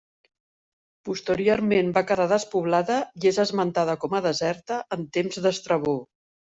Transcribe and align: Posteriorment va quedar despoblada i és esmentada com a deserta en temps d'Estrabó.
Posteriorment 1.09 1.93
va 1.99 2.03
quedar 2.13 2.27
despoblada 2.33 2.99
i 3.23 3.31
és 3.35 3.41
esmentada 3.47 4.01
com 4.07 4.21
a 4.23 4.27
deserta 4.31 4.83
en 4.99 5.09
temps 5.21 5.45
d'Estrabó. 5.47 5.99